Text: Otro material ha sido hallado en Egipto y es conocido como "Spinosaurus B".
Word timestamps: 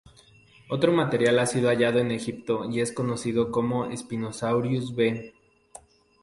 Otro 0.71 0.91
material 0.91 1.37
ha 1.37 1.45
sido 1.45 1.69
hallado 1.69 1.99
en 1.99 2.09
Egipto 2.09 2.65
y 2.67 2.81
es 2.81 2.91
conocido 2.91 3.51
como 3.51 3.95
"Spinosaurus 3.95 4.95
B". 4.95 5.31